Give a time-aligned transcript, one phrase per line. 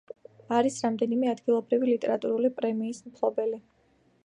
[0.59, 3.61] არის რამდენიმე ადგილობრივი ლიტერატურული პრემიის მფლობელი.